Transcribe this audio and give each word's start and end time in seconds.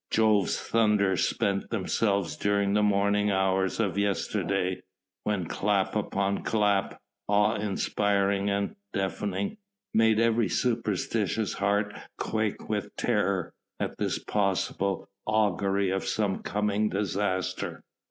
Jove's 0.09 0.59
thunders 0.59 1.27
spent 1.29 1.69
themselves 1.69 2.35
during 2.35 2.73
the 2.73 2.81
morning 2.81 3.29
hours 3.29 3.79
of 3.79 3.99
yesterday 3.99 4.81
when 5.25 5.45
clap 5.45 5.95
upon 5.95 6.41
clap, 6.43 6.99
awe 7.27 7.53
inspiring 7.53 8.49
and 8.49 8.75
deafening, 8.93 9.57
made 9.93 10.19
every 10.19 10.49
superstitious 10.49 11.53
heart 11.53 11.93
quake 12.17 12.67
with 12.67 12.95
terror 12.95 13.53
at 13.79 13.99
this 13.99 14.17
possible 14.17 15.07
augury 15.27 15.91
of 15.91 16.03
some 16.03 16.41
coming 16.41 16.89
disaster. 16.89 17.83